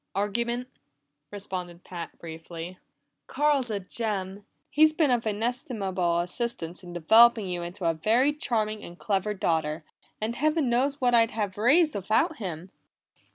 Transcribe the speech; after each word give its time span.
"Argument," 0.15 0.67
responded 1.29 1.83
Pat 1.83 2.17
briefly. 2.17 2.79
"Carl's 3.27 3.69
a 3.69 3.79
gem! 3.79 4.47
He's 4.71 4.93
been 4.93 5.11
of 5.11 5.27
inestimable 5.27 6.21
assistance 6.21 6.81
in 6.81 6.91
developing 6.91 7.47
you 7.47 7.61
into 7.61 7.85
a 7.85 7.93
very 7.93 8.33
charming 8.33 8.83
and 8.83 8.97
clever 8.97 9.35
daughter, 9.35 9.83
and 10.19 10.35
Heaven 10.35 10.69
knows 10.71 10.99
what 10.99 11.13
I'd 11.13 11.29
have 11.29 11.55
raised 11.55 11.93
without 11.93 12.37
him!" 12.37 12.71